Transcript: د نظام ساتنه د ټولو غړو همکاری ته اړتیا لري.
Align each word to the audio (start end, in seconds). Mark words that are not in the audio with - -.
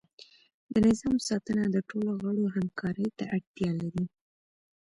د 0.73 0.75
نظام 0.87 1.15
ساتنه 1.27 1.63
د 1.71 1.77
ټولو 1.89 2.11
غړو 2.21 2.45
همکاری 2.55 3.07
ته 3.17 3.23
اړتیا 3.35 3.71
لري. 3.81 4.05